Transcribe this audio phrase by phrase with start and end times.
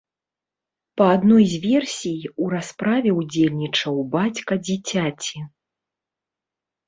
[0.99, 5.37] Па адной з версій, у расправе ўдзельнічаў бацька дзіцяці.